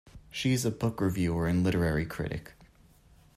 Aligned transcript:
She 0.31 0.51
is 0.51 0.65
a 0.65 0.71
book 0.71 0.99
reviewer 0.99 1.47
and 1.47 1.63
literary 1.63 2.07
critic. 2.07 2.53